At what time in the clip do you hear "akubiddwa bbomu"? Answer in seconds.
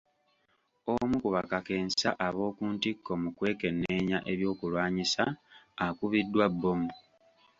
5.85-6.91